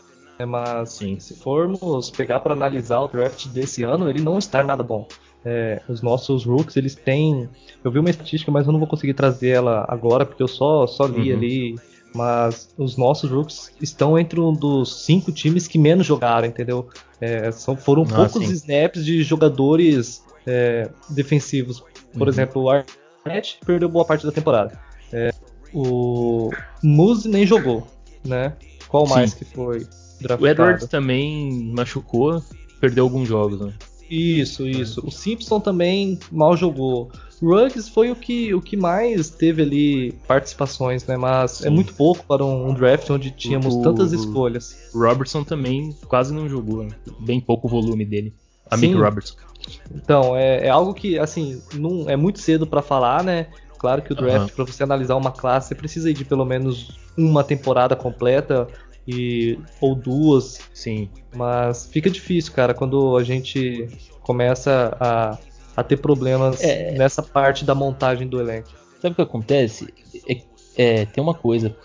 [0.47, 1.19] Mas Sim.
[1.19, 5.07] se formos pegar para analisar o draft desse ano, ele não está nada bom.
[5.45, 7.47] É, os nossos rooks, eles têm.
[7.83, 10.87] Eu vi uma estatística, mas eu não vou conseguir trazer ela agora, porque eu só,
[10.87, 11.37] só li uhum.
[11.37, 11.75] ali.
[12.15, 16.87] Mas os nossos rooks estão entre um dos cinco times que menos jogaram, entendeu?
[17.19, 18.53] É, são, foram ah, poucos sim.
[18.53, 21.83] snaps de jogadores é, defensivos.
[22.13, 22.29] Por uhum.
[22.29, 24.79] exemplo, o Arnett perdeu boa parte da temporada.
[25.11, 25.33] É,
[25.73, 26.49] o
[26.81, 27.85] Muse nem jogou,
[28.23, 28.53] né?
[28.87, 29.39] Qual mais sim.
[29.39, 29.85] que foi?
[30.21, 30.43] Draftado.
[30.43, 32.41] O Edwards também machucou,
[32.79, 33.73] perdeu alguns jogos, né?
[34.09, 35.01] Isso, isso.
[35.05, 37.11] O Simpson também mal jogou.
[37.41, 41.17] Ruggs foi o que, o que mais teve ali participações, né?
[41.17, 41.67] Mas é Sim.
[41.67, 44.89] é muito pouco para um, um draft onde tínhamos o, tantas escolhas.
[44.93, 46.91] O Robertson também quase não jogou, né?
[47.19, 48.33] bem pouco o volume dele.
[48.69, 49.35] Amigo Robertson.
[49.93, 53.47] Então, é, é, algo que, assim, não é muito cedo para falar, né?
[53.77, 54.55] Claro que o draft, uhum.
[54.55, 58.67] para você analisar uma classe, você precisa de pelo menos uma temporada completa
[59.07, 60.59] e ou duas.
[60.73, 61.09] Sim.
[61.35, 63.87] Mas fica difícil, cara, quando a gente
[64.21, 65.37] começa a,
[65.77, 66.91] a ter problemas é...
[66.93, 68.69] nessa parte da montagem do elenco.
[69.01, 69.93] Sabe o que acontece?
[70.27, 70.41] É,
[70.77, 71.75] é, tem uma coisa.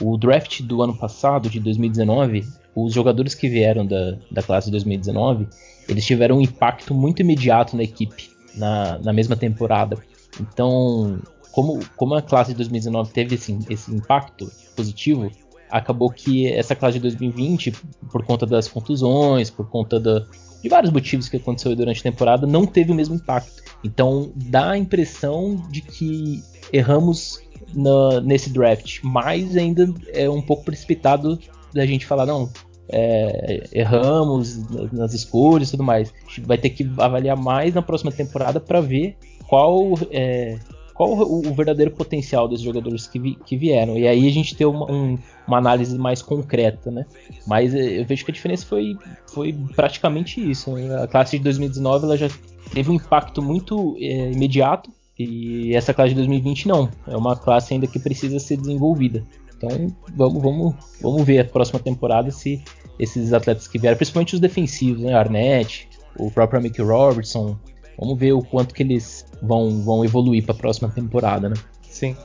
[0.00, 4.72] O draft do ano passado, de 2019, os jogadores que vieram da, da classe de
[4.72, 5.48] 2019,
[5.88, 9.96] eles tiveram um impacto muito imediato na equipe, na, na mesma temporada.
[10.40, 11.18] Então,
[11.50, 15.30] como, como a classe de 2019 teve esse, esse impacto positivo,
[15.70, 17.72] acabou que essa classe de 2020,
[18.10, 20.24] por conta das contusões, por conta da,
[20.62, 23.62] de vários motivos que aconteceu durante a temporada, não teve o mesmo impacto.
[23.84, 27.40] Então dá a impressão de que erramos
[27.74, 31.38] na, nesse draft, mas ainda é um pouco precipitado
[31.72, 32.50] da gente falar, não,
[32.88, 34.58] é, erramos
[34.92, 36.12] nas escolhas e tudo mais.
[36.24, 40.58] A gente vai ter que avaliar mais na próxima temporada para ver qual é,
[40.96, 43.96] qual o, o verdadeiro potencial dos jogadores que, vi, que vieram.
[43.96, 47.04] E aí a gente tem uma, um, uma análise mais concreta, né?
[47.46, 48.96] Mas eh, eu vejo que a diferença foi,
[49.32, 50.72] foi praticamente isso.
[50.72, 51.02] Né?
[51.02, 52.28] A classe de 2019 ela já
[52.72, 56.90] teve um impacto muito é, imediato e essa classe de 2020 não.
[57.06, 59.22] É uma classe ainda que precisa ser desenvolvida.
[59.56, 62.62] Então vamos, vamos, vamos ver a próxima temporada se
[62.98, 65.14] esses atletas que vieram, principalmente os defensivos, né?
[65.14, 67.58] Arnett, o próprio Mickey Robertson,
[67.98, 71.56] Vamos ver o quanto que eles vão, vão evoluir para a próxima temporada, né?
[71.82, 72.16] Sim.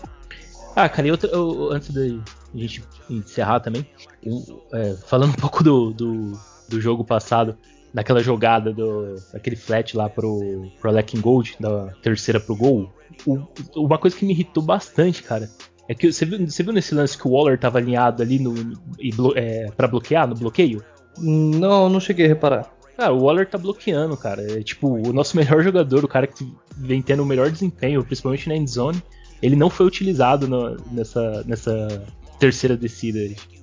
[0.76, 2.02] Ah, cara, e outra, eu, antes da
[2.56, 3.86] gente encerrar também,
[4.24, 6.32] eu, é, falando um pouco do, do,
[6.70, 7.58] do, jogo passado,
[7.94, 12.90] daquela jogada, do, daquele flat lá pro, pro Alec Gold, da terceira pro gol,
[13.26, 13.40] o,
[13.76, 15.50] uma coisa que me irritou bastante, cara,
[15.88, 18.54] é que você viu, você viu nesse lance que o Waller tava alinhado ali no,
[18.98, 20.84] e, é, para bloquear, no bloqueio?
[21.18, 22.72] Não, não cheguei a reparar.
[23.02, 24.60] Cara, o Waller tá bloqueando, cara.
[24.60, 28.48] É tipo, o nosso melhor jogador, o cara que vem tendo o melhor desempenho, principalmente
[28.48, 29.02] na endzone,
[29.42, 32.06] ele não foi utilizado no, nessa, nessa
[32.38, 33.18] terceira descida.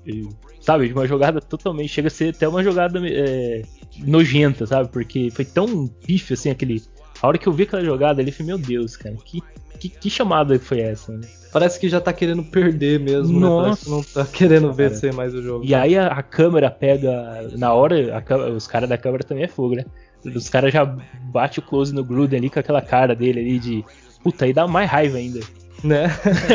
[0.04, 0.28] Ele,
[0.60, 1.88] sabe, de uma jogada totalmente.
[1.88, 3.62] Chega a ser até uma jogada é,
[3.98, 4.88] nojenta, sabe?
[4.88, 6.82] Porque foi tão pífio assim aquele.
[7.22, 9.40] A hora que eu vi aquela jogada ali, eu falei, meu Deus, cara, que,
[9.78, 11.26] que, que chamada foi essa, né?
[11.52, 13.62] Parece que já tá querendo perder mesmo, Nossa.
[13.62, 13.64] né?
[13.64, 15.64] Parece que não tá querendo vencer mais o jogo.
[15.64, 17.48] E aí a, a câmera pega.
[17.56, 17.96] Na hora,
[18.28, 19.84] a os caras da câmera também é fogo, né?
[20.24, 23.84] Os caras já bate o close no Gruden ali com aquela cara dele ali de.
[24.22, 25.40] Puta, aí dá mais raiva ainda.
[25.82, 26.08] né?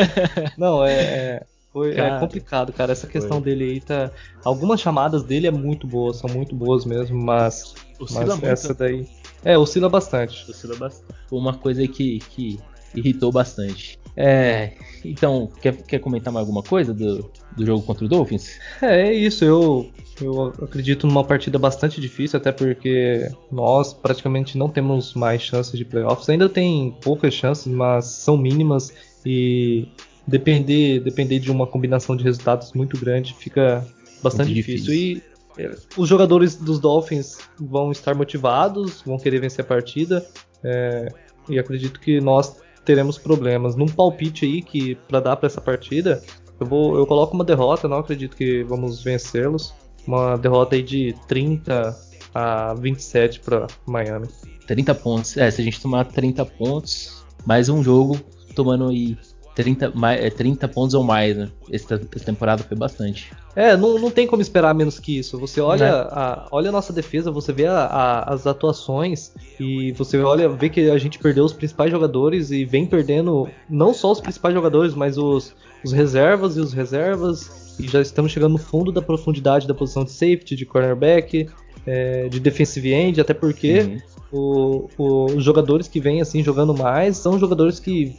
[0.56, 2.92] não, é, é, foi- é Cara, complicado, cara.
[2.92, 3.46] Essa questão foi.
[3.46, 4.10] dele aí tá.
[4.44, 8.46] Algumas chamadas dele é muito boas, são muito boas mesmo, mas, Oscila mas muito.
[8.46, 9.08] essa daí.
[9.44, 10.48] É, oscila bastante.
[10.48, 11.12] Oscila bastante.
[11.32, 12.58] Uma coisa aí que, que
[12.94, 13.98] irritou bastante.
[14.16, 14.72] É.
[15.04, 18.58] Então, quer, quer comentar mais alguma coisa do, do jogo contra o Dolphins?
[18.80, 24.68] É, é isso, eu, eu acredito numa partida bastante difícil, até porque nós praticamente não
[24.68, 26.28] temos mais chances de playoffs.
[26.28, 28.92] Ainda tem poucas chances, mas são mínimas
[29.26, 29.88] e
[30.26, 33.86] depender, depender de uma combinação de resultados muito grande fica
[34.22, 34.94] bastante Muito difícil.
[34.94, 35.22] E
[35.58, 40.26] é, os jogadores dos Dolphins vão estar motivados, vão querer vencer a partida.
[40.62, 41.12] é,
[41.48, 43.74] e acredito que nós teremos problemas.
[43.76, 46.22] Num palpite aí que para dar para essa partida,
[46.60, 49.74] eu vou, eu coloco uma derrota, não acredito que vamos vencê-los.
[50.06, 51.96] Uma derrota aí de 30
[52.34, 54.28] a 27 para Miami.
[54.66, 55.36] 30 pontos.
[55.36, 58.18] É, se a gente tomar 30 pontos, mais um jogo
[58.54, 59.16] tomando aí
[59.54, 61.48] 30, mais, é, 30 pontos ou mais, né?
[61.70, 63.30] Essa, essa temporada foi bastante.
[63.54, 65.38] É, não, não tem como esperar menos que isso.
[65.38, 66.08] Você olha, Né?
[66.10, 70.68] a, olha a nossa defesa, você vê a- a- as atuações e você olha, vê
[70.68, 74.94] que a gente perdeu os principais jogadores e vem perdendo não só os principais jogadores,
[74.94, 77.76] mas os, os reservas e os reservas.
[77.78, 81.48] E já estamos chegando no fundo da profundidade da posição de safety, de cornerback,
[81.86, 83.98] é, de defensive end, até porque Uhum.
[84.34, 88.16] O- o- os jogadores que vêm assim jogando mais são jogadores que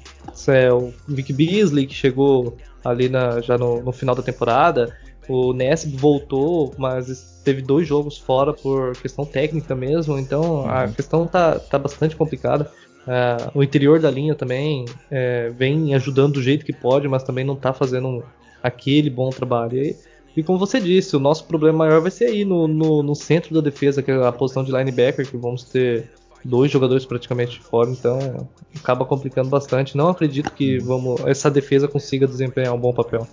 [0.47, 4.95] é, o Vic Beasley que chegou ali na- já no, no final da temporada.
[5.27, 10.17] O Ness voltou mas teve dois jogos fora por questão técnica mesmo.
[10.17, 10.91] Então a Uhum.
[10.93, 12.71] questão tá, tá bastante complicada.
[13.07, 17.43] Ah, o interior da linha também é, vem ajudando do jeito que pode mas também
[17.43, 18.23] não tá fazendo um-
[18.63, 19.77] aquele bom trabalho.
[19.77, 19.95] E,
[20.35, 23.53] e como você disse, o nosso problema maior vai ser aí no, no, no centro
[23.53, 26.11] da defesa, que é a posição de linebacker, que vamos ter
[26.43, 29.97] dois jogadores praticamente fora, então acaba complicando bastante.
[29.97, 33.27] Não acredito que vamos, essa defesa consiga desempenhar um bom papel.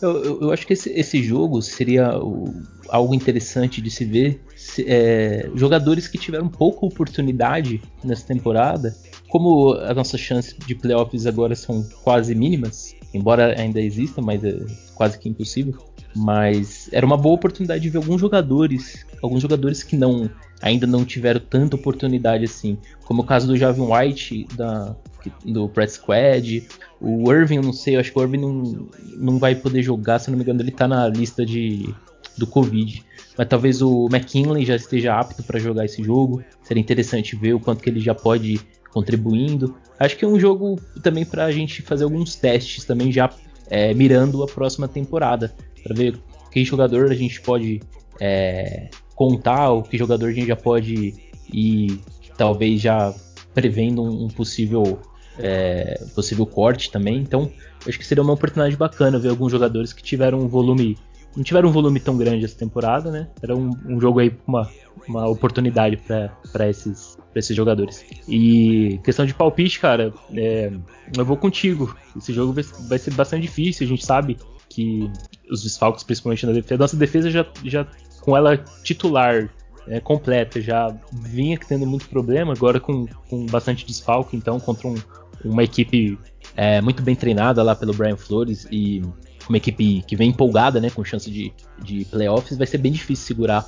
[0.00, 2.10] Eu, eu- eu acho que esse, esse jogo seria
[2.90, 4.40] algo interessante de se ver.
[4.54, 8.94] se- é, jogadores que tiveram pouca oportunidade nessa temporada,
[9.28, 14.54] como as nossas chances de playoffs agora são quase mínimas, embora ainda exista, mas é
[14.94, 15.74] quase que impossível.
[16.16, 20.30] Mas era uma boa oportunidade de ver alguns jogadores, alguns jogadores que não
[20.62, 24.96] ainda não tiveram tanta oportunidade assim, como o caso do Javin White da,
[25.44, 26.66] do Press Squad,
[26.98, 30.18] o Irving, eu não sei, eu acho que o Irving não, não vai poder jogar,
[30.18, 31.94] se não me engano, ele tá na lista de
[32.36, 33.02] do Covid.
[33.36, 36.42] Mas talvez o McKinley já esteja apto para jogar esse jogo.
[36.62, 38.60] Seria interessante ver o quanto que ele já pode
[38.92, 39.74] contribuindo.
[39.98, 43.30] Acho que é um jogo também para a gente fazer alguns testes também já
[43.68, 45.54] é, mirando a próxima temporada
[45.86, 46.18] para ver
[46.50, 47.80] que jogador a gente pode
[48.20, 51.14] é, contar, ou que jogador a gente já pode
[51.52, 52.00] ir
[52.36, 53.14] talvez já
[53.54, 54.98] prevendo um, possível
[55.38, 57.18] é, possível corte também.
[57.18, 57.50] Então,
[57.86, 60.98] acho que seria uma oportunidade bacana ver alguns jogadores que tiveram um volume.
[61.36, 63.28] Não tiveram um volume tão grande essa temporada, né?
[63.42, 64.68] Era um, um jogo aí, uma,
[65.06, 68.04] uma oportunidade para esses, pra esses jogadores.
[68.26, 70.72] E questão de palpite, cara, é,
[71.16, 71.94] eu vou contigo.
[72.16, 73.84] Esse jogo vai, vai ser bastante difícil.
[73.84, 75.10] A gente sabe que
[75.50, 77.86] os desfalques, principalmente na defesa, nossa defesa já, já
[78.20, 79.48] com ela titular
[79.88, 84.96] é, completa, já vinha tendo muito problema, agora com, com bastante desfalque, então, contra um,
[85.44, 86.18] uma equipe
[86.56, 89.02] é, muito bem treinada lá pelo Brian Flores e
[89.48, 91.52] uma equipe que vem empolgada, né, com chance de,
[91.82, 93.64] de playoffs, vai ser bem difícil segurar.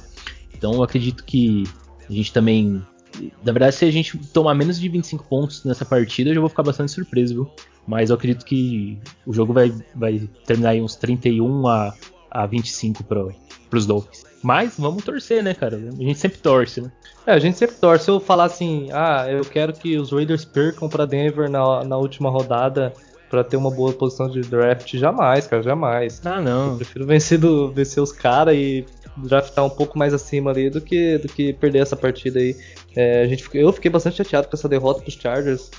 [0.53, 1.65] Então eu acredito que
[2.09, 2.83] a gente também.
[3.45, 6.49] Na verdade, se a gente tomar menos de 25 pontos nessa partida, eu já vou
[6.49, 7.51] ficar bastante surpreso, viu?
[7.89, 11.95] Mas eu acredito que o jogo vai, vai terminar em uns 31 a,
[12.31, 13.25] a 25 para
[13.73, 14.25] os Dolphins.
[14.43, 15.77] Mas vamos torcer, né, cara?
[15.77, 16.93] A gente sempre torce, né?
[17.27, 18.05] É, a gente sempre torce.
[18.05, 21.97] Se eu falar assim, ah, eu quero que os Raiders percam para Denver na, na
[21.97, 22.93] última rodada
[23.31, 26.21] para ter uma boa posição de draft, jamais, cara, jamais.
[26.25, 26.77] Ah, Eu não.
[26.77, 28.85] prefiro vencer, do, vencer os caras e
[29.25, 32.57] draftar um pouco mais acima ali do que, do que perder essa partida aí.
[32.97, 35.71] É, a gente, eu fiquei bastante chateado com essa derrota dos Chargers,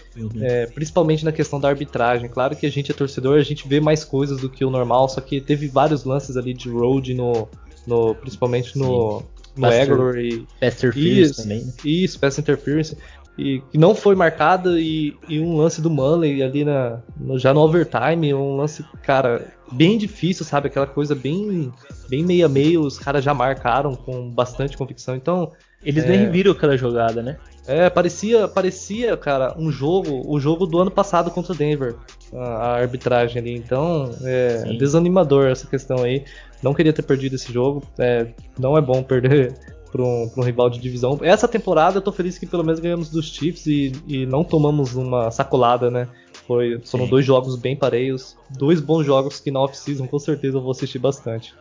[0.41, 2.29] é, principalmente na questão da arbitragem.
[2.29, 5.09] Claro que a gente é torcedor, a gente vê mais coisas do que o normal,
[5.09, 7.47] só que teve vários lances ali de road no,
[7.85, 9.23] no, principalmente no,
[9.55, 10.45] no Aguilar e.
[10.59, 11.65] Pass Interference também.
[11.65, 11.73] Né?
[11.83, 12.97] Isso, Pass Interference.
[13.39, 17.53] E que não foi marcado e, e, um lance do Manley ali na, no, já
[17.53, 20.67] no overtime, um lance, cara, bem difícil, sabe?
[20.67, 21.71] Aquela coisa bem,
[22.09, 25.15] bem meia meio, os caras já marcaram com bastante convicção.
[25.15, 25.51] Então.
[25.81, 27.37] Eles é, nem viram aquela jogada, né?
[27.65, 31.95] É, parecia, parecia, cara, um jogo, o jogo do ano passado contra o Denver,
[32.33, 33.55] a, a arbitragem ali.
[33.55, 34.77] Então, é Sim.
[34.77, 36.25] desanimador essa questão aí.
[36.61, 37.81] Não queria ter perdido esse jogo.
[37.97, 38.27] É,
[38.59, 39.53] não é bom perder
[39.91, 41.19] para um, um, rival de divisão.
[41.21, 44.95] Essa temporada eu tô feliz que pelo menos ganhamos dos Chiefs e, e não tomamos
[44.95, 46.07] uma sacolada, né?
[46.45, 47.09] Foi, foram Sim.
[47.11, 50.99] dois jogos bem pareios, dois bons jogos que na off-season com certeza eu vou assistir
[50.99, 51.53] bastante.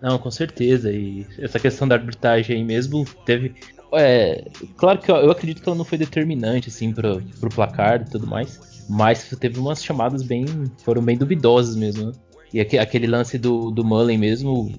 [0.00, 0.90] Não, com certeza.
[0.90, 3.54] E essa questão da arbitragem aí mesmo teve.
[3.94, 4.44] É,
[4.76, 8.10] claro que eu, eu acredito que ela não foi determinante assim para o placar e
[8.10, 8.58] tudo mais,
[8.88, 10.46] mas teve umas chamadas bem,
[10.78, 12.06] foram bem duvidosas mesmo.
[12.06, 12.12] Né?
[12.52, 14.72] E aquele lance do, do Mullen mesmo,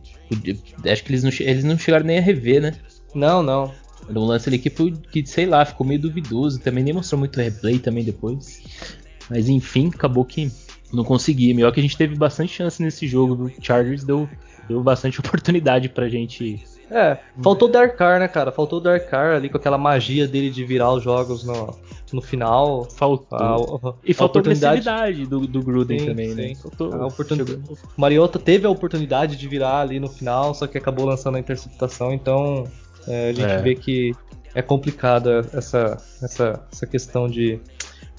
[0.86, 2.76] acho que eles não, eles não chegaram nem a rever, né?
[3.16, 3.74] Não, não.
[4.08, 6.60] Era um lance ali que, que, sei lá, ficou meio duvidoso.
[6.60, 8.62] Também nem mostrou muito replay também depois.
[9.30, 10.52] Mas enfim, acabou que
[10.92, 11.54] não consegui.
[11.54, 13.46] Melhor que a gente teve bastante chance nesse jogo.
[13.46, 14.30] O Chargers deu,
[14.68, 16.62] deu bastante oportunidade pra gente
[16.94, 18.52] é, faltou o Darkar, né, cara?
[18.52, 21.76] Faltou o Darkar ali com aquela magia dele de virar os jogos no,
[22.14, 22.86] no final.
[22.86, 23.38] Faltou.
[23.38, 26.44] A, a, e faltou a oportunidade do, do Gruden sim, também, né?
[26.44, 26.50] sim.
[26.50, 26.56] né?
[26.56, 26.94] Faltou.
[26.94, 27.60] A oportunidade.
[27.98, 32.14] Mariota teve a oportunidade de virar ali no final, só que acabou lançando a interceptação,
[32.14, 32.66] então
[33.08, 33.62] é, a gente é.
[33.62, 34.14] vê que
[34.54, 37.60] é complicada essa, essa, essa questão de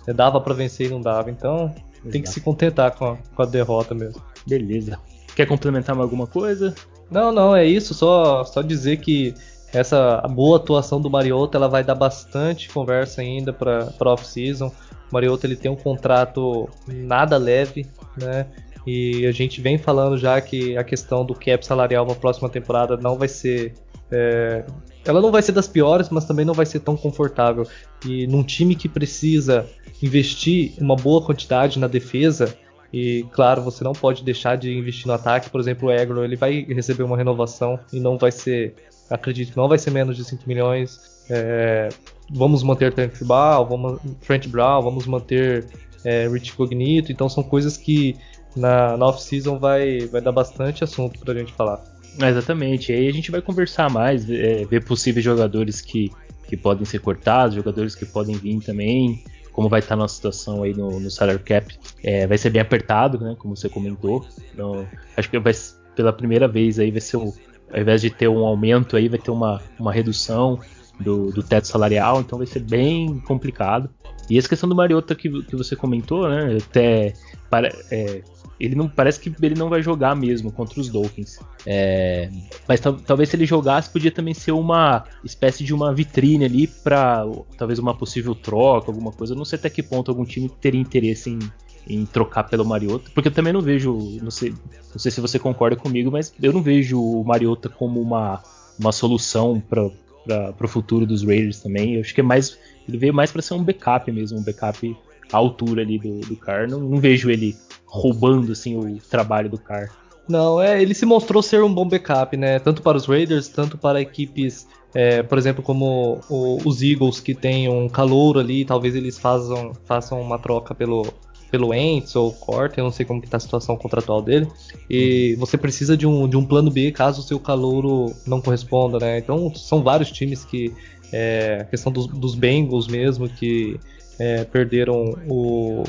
[0.06, 1.30] é, dava para vencer e não dava.
[1.30, 2.10] Então Exato.
[2.10, 4.20] tem que se contentar com a, com a derrota mesmo.
[4.46, 4.98] Beleza.
[5.34, 6.74] Quer complementar alguma coisa?
[7.10, 7.94] Não, não, é isso.
[7.94, 9.34] Só, só dizer que
[9.72, 14.68] essa boa atuação do Mariota ela vai dar bastante conversa ainda para off-season.
[14.68, 14.72] O
[15.12, 17.86] Mariota ele tem um contrato nada leve,
[18.16, 18.46] né?
[18.86, 22.48] E a gente vem falando já que a questão do cap salarial para a próxima
[22.48, 23.74] temporada não vai ser.
[24.10, 24.64] É,
[25.04, 27.66] ela não vai ser das piores, mas também não vai ser tão confortável.
[28.06, 29.66] E num time que precisa
[30.02, 32.54] investir uma boa quantidade na defesa,
[32.94, 35.50] e claro, você não pode deixar de investir no ataque.
[35.50, 38.72] Por exemplo, o Egro ele vai receber uma renovação e não vai ser,
[39.10, 41.00] acredito que não vai ser menos de 5 milhões.
[41.28, 41.88] É,
[42.30, 45.66] vamos manter Trent Brown, vamos, Trent Brown, vamos manter
[46.04, 47.10] é, Rich Cognito.
[47.10, 48.14] Então são coisas que
[48.54, 51.82] na, na off-season vai, vai dar bastante assunto pra gente falar.
[52.22, 56.12] Exatamente, aí a gente vai conversar mais, é, ver possíveis jogadores que,
[56.46, 60.64] que podem ser cortados, jogadores que podem vir também, como vai estar a nossa situação
[60.64, 63.36] aí no, no salary cap, é, vai ser bem apertado, né?
[63.38, 64.26] Como você comentou.
[64.52, 64.86] Então,
[65.16, 65.52] acho que vai,
[65.94, 67.32] pela primeira vez aí vai ser o,
[67.72, 70.60] ao invés de ter um aumento aí, vai ter uma, uma redução
[71.00, 73.90] do, do teto salarial, então vai ser bem complicado.
[74.28, 76.56] E essa questão do Mariota que, que você comentou, né?
[76.56, 77.12] Até
[77.50, 78.22] para, é,
[78.58, 81.38] ele não parece que ele não vai jogar mesmo contra os Dolphins.
[81.66, 82.30] É,
[82.68, 87.24] mas talvez se ele jogasse podia também ser uma espécie de uma vitrine ali para
[87.58, 89.34] talvez uma possível troca, alguma coisa.
[89.34, 91.38] Eu não sei até que ponto algum time teria interesse em,
[91.86, 95.38] em trocar pelo Mariota, porque eu também não vejo, não sei, não sei se você
[95.38, 98.42] concorda comigo, mas eu não vejo o Mariota como uma,
[98.78, 99.90] uma solução para
[100.24, 101.94] para o futuro dos Raiders também.
[101.94, 102.58] Eu acho que é mais
[102.88, 104.96] ele veio mais para ser um backup mesmo, um backup
[105.32, 106.68] à altura ali do, do Carr.
[106.68, 107.56] Não, não vejo ele
[107.86, 109.90] roubando assim o trabalho do Carr.
[110.28, 112.58] Não, é, ele se mostrou ser um bom backup, né?
[112.58, 117.34] Tanto para os Raiders, tanto para equipes, é, por exemplo, como o, os Eagles, que
[117.34, 121.06] tem um calor ali, talvez eles façam, façam uma troca pelo,
[121.54, 124.48] pelo Ents ou Corte, eu não sei como que tá a situação contratual dele.
[124.90, 128.98] E você precisa de um, de um plano B caso o seu calouro não corresponda,
[128.98, 129.18] né?
[129.18, 130.74] Então são vários times que.
[131.12, 133.78] É, a questão dos, dos Bengals mesmo, que
[134.18, 135.84] é, perderam o,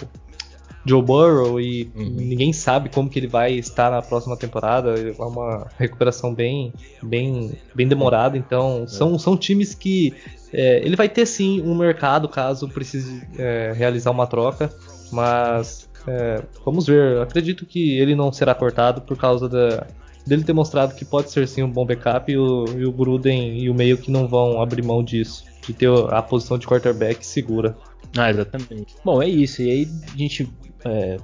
[0.86, 2.12] Joe Burrow e uhum.
[2.12, 4.94] ninguém sabe como que ele vai estar na próxima temporada.
[4.94, 8.38] É uma recuperação bem, bem, bem demorada.
[8.38, 8.88] Então é.
[8.88, 10.14] são, são times que
[10.54, 14.72] é, ele vai ter sim um mercado caso precise é, realizar uma troca,
[15.16, 17.22] mas é, vamos ver.
[17.22, 19.88] Acredito que ele não será cortado por causa da,
[20.28, 23.58] dele ter mostrado que pode ser sim um bom backup e o, e o Gruden
[23.58, 27.26] e o meio que não vão abrir mão disso, de ter a posição de quarterback
[27.26, 27.76] segura.
[28.18, 28.96] Ah, exatamente.
[29.04, 29.62] Bom, é isso.
[29.62, 30.50] E aí a gente
[30.84, 31.18] é,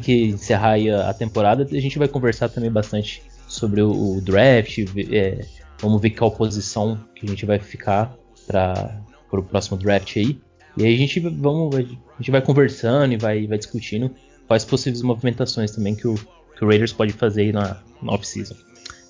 [0.00, 4.78] que encerrar a, a, temporada, a gente vai conversar também bastante sobre o, o draft.
[5.12, 5.44] É,
[5.80, 8.14] vamos ver qual posição que a gente vai ficar
[8.46, 10.40] para o próximo draft aí.
[10.76, 14.10] E aí a gente, vamos, a gente vai conversando e vai, vai discutindo
[14.46, 18.54] quais possíveis movimentações também que o, que o Raiders pode fazer aí na, na off-season.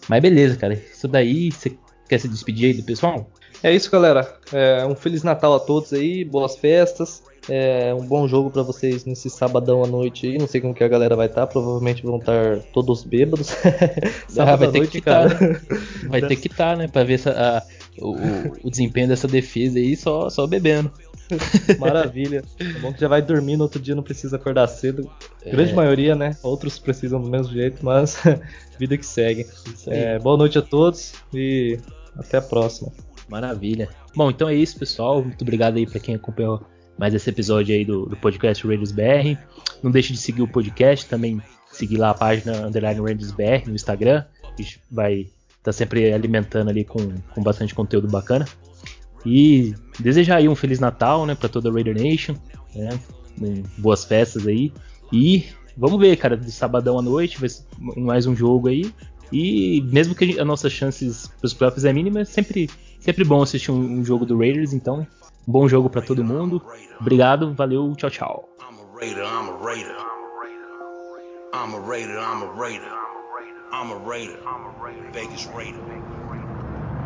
[0.09, 0.75] Mas beleza, cara.
[0.75, 1.77] Isso daí, você
[2.09, 3.29] quer se despedir aí do pessoal?
[3.63, 4.39] É isso, galera.
[4.53, 7.23] É, um Feliz Natal a todos aí, boas festas.
[7.49, 10.39] É um bom jogo para vocês nesse sabadão à noite aí.
[10.39, 11.43] Não sei como que a galera vai estar.
[11.43, 11.47] Tá.
[11.47, 13.51] Provavelmente vão estar todos bêbados.
[14.39, 15.29] ah, vai ter noite, que estar.
[15.29, 15.61] Tá, né?
[16.09, 16.89] Vai ter que estar, tá, né?
[16.89, 17.63] Pra ver essa, a,
[18.03, 18.17] o,
[18.65, 20.91] o, desempenho dessa defesa aí só, só bebendo.
[21.79, 22.45] Maravilha.
[22.59, 25.11] É bom que já vai dormir no outro dia, não precisa acordar cedo.
[25.45, 25.75] Grande é.
[25.75, 26.37] maioria, né?
[26.43, 28.23] Outros precisam do mesmo jeito, mas
[28.79, 29.47] vida que segue.
[29.87, 31.79] É, boa noite a todos e
[32.17, 32.93] até a próxima.
[33.29, 33.89] Maravilha.
[34.15, 35.23] Bom, então é isso, pessoal.
[35.23, 36.63] Muito obrigado aí para quem acompanhou
[36.99, 39.37] mais esse episódio aí do, do podcast Raiders BR.
[39.83, 43.75] Não deixe de seguir o podcast, também seguir lá a página Underline Raiders BR no
[43.75, 44.25] Instagram.
[44.43, 45.33] A gente vai estar
[45.65, 48.47] tá sempre alimentando ali com, com bastante conteúdo bacana.
[49.25, 52.35] E desejar aí um Feliz Natal, né, para toda a Raider Nation,
[52.75, 54.73] né, boas festas aí.
[55.13, 55.47] E
[55.77, 57.39] vamos ver, cara, de sabadão à noite,
[57.97, 58.93] mais um jogo aí.
[59.33, 63.43] E mesmo que as nossas chances para os playoffs é mínima, é sempre, sempre bom
[63.43, 65.07] assistir um, um jogo do Raiders, então
[65.47, 66.63] um bom jogo para todo mundo.
[67.01, 68.49] Obrigado, valeu, tchau, tchau.
[71.55, 72.93] I'm a Raider, I'm a Raider.
[73.73, 74.39] I'm a Raider.
[75.13, 76.26] Vegas Raider.